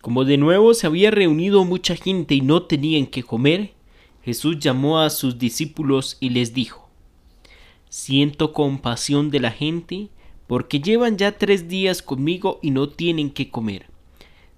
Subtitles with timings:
[0.00, 3.74] como de nuevo se había reunido mucha gente y no tenían que comer,
[4.22, 6.88] Jesús llamó a sus discípulos y les dijo,
[7.90, 10.08] Siento compasión de la gente,
[10.46, 13.86] porque llevan ya tres días conmigo y no tienen que comer.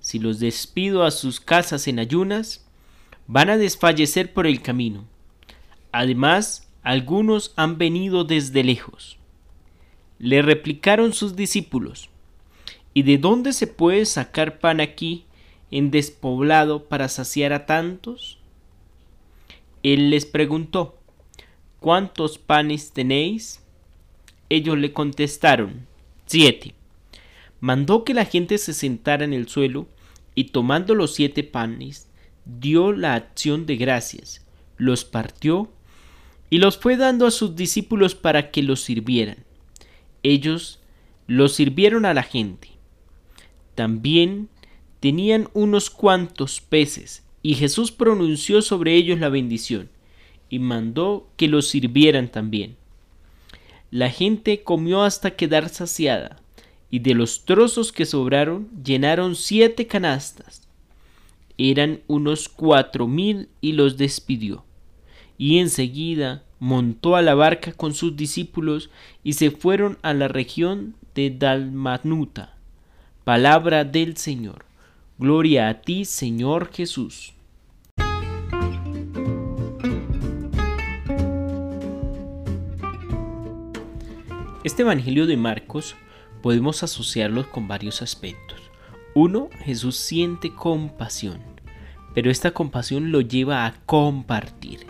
[0.00, 2.66] Si los despido a sus casas en ayunas,
[3.26, 5.04] van a desfallecer por el camino.
[5.92, 9.18] Además, algunos han venido desde lejos.
[10.18, 12.10] Le replicaron sus discípulos,
[12.94, 15.24] ¿y de dónde se puede sacar pan aquí
[15.72, 18.38] en despoblado para saciar a tantos?
[19.82, 20.96] Él les preguntó,
[21.80, 23.60] ¿cuántos panes tenéis?
[24.48, 25.86] Ellos le contestaron,
[26.26, 26.74] siete.
[27.58, 29.88] Mandó que la gente se sentara en el suelo
[30.34, 32.08] y tomando los siete panes,
[32.44, 34.44] dio la acción de gracias,
[34.76, 35.70] los partió
[36.50, 39.38] y los fue dando a sus discípulos para que los sirvieran.
[40.22, 40.80] Ellos
[41.26, 42.68] los sirvieron a la gente.
[43.74, 44.50] También
[45.02, 49.88] tenían unos cuantos peces y Jesús pronunció sobre ellos la bendición,
[50.48, 52.76] y mandó que los sirvieran también.
[53.90, 56.40] La gente comió hasta quedar saciada,
[56.88, 60.62] y de los trozos que sobraron llenaron siete canastas.
[61.58, 64.64] Eran unos cuatro mil y los despidió.
[65.36, 68.88] Y enseguida montó a la barca con sus discípulos
[69.24, 72.54] y se fueron a la región de Dalmanuta.
[73.24, 74.71] Palabra del Señor.
[75.18, 77.34] Gloria a ti, Señor Jesús.
[84.64, 85.96] Este Evangelio de Marcos
[86.42, 88.58] podemos asociarlo con varios aspectos.
[89.14, 91.40] Uno, Jesús siente compasión,
[92.14, 94.86] pero esta compasión lo lleva a compartir,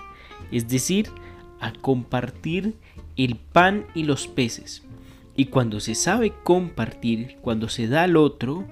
[0.52, 1.10] es decir,
[1.58, 2.76] a compartir
[3.16, 4.84] el pan y los peces.
[5.36, 8.66] Y cuando se sabe compartir, cuando se da al otro,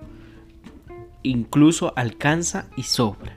[1.22, 3.36] incluso alcanza y sobra.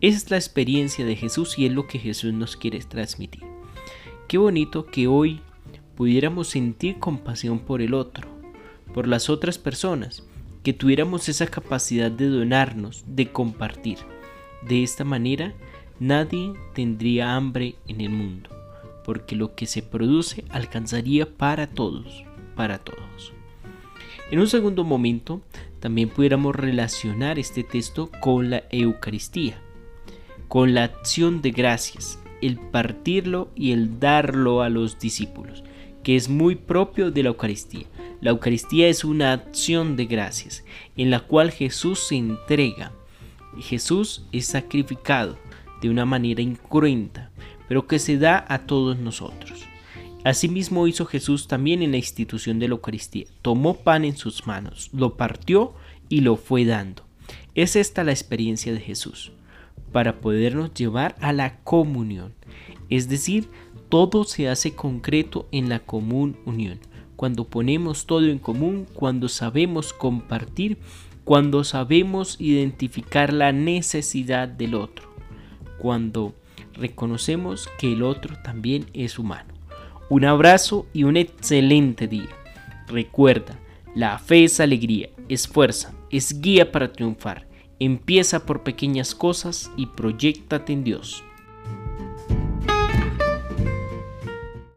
[0.00, 3.44] es la experiencia de Jesús y es lo que Jesús nos quiere transmitir.
[4.26, 5.40] Qué bonito que hoy
[5.96, 8.28] pudiéramos sentir compasión por el otro,
[8.92, 10.24] por las otras personas,
[10.62, 13.98] que tuviéramos esa capacidad de donarnos, de compartir.
[14.66, 15.54] De esta manera,
[16.00, 18.50] nadie tendría hambre en el mundo,
[19.04, 22.24] porque lo que se produce alcanzaría para todos,
[22.56, 23.32] para todos.
[24.32, 25.42] En un segundo momento,
[25.78, 29.60] también pudiéramos relacionar este texto con la Eucaristía,
[30.48, 35.62] con la acción de gracias, el partirlo y el darlo a los discípulos,
[36.02, 37.84] que es muy propio de la Eucaristía.
[38.22, 40.64] La Eucaristía es una acción de gracias
[40.96, 42.92] en la cual Jesús se entrega.
[43.60, 45.36] Jesús es sacrificado
[45.82, 47.30] de una manera incruenta,
[47.68, 49.66] pero que se da a todos nosotros.
[50.24, 53.26] Asimismo hizo Jesús también en la institución de la Eucaristía.
[53.42, 55.74] Tomó pan en sus manos, lo partió
[56.08, 57.02] y lo fue dando.
[57.54, 59.32] Es esta la experiencia de Jesús,
[59.90, 62.34] para podernos llevar a la comunión.
[62.88, 63.48] Es decir,
[63.88, 66.78] todo se hace concreto en la común unión.
[67.16, 70.78] Cuando ponemos todo en común, cuando sabemos compartir,
[71.24, 75.08] cuando sabemos identificar la necesidad del otro,
[75.78, 76.34] cuando
[76.74, 79.51] reconocemos que el otro también es humano.
[80.14, 82.28] Un abrazo y un excelente día.
[82.86, 83.58] Recuerda,
[83.94, 87.48] la fe es alegría, es fuerza, es guía para triunfar.
[87.78, 91.24] Empieza por pequeñas cosas y proyectate en Dios.